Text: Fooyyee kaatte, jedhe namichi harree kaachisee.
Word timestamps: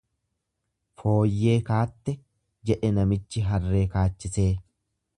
Fooyyee 1.01 1.59
kaatte, 1.69 2.17
jedhe 2.73 2.93
namichi 2.99 3.45
harree 3.53 3.87
kaachisee. 3.97 4.51